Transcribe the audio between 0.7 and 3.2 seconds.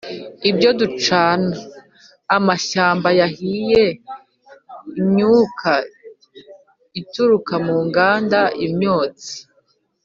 ducana: amashyamba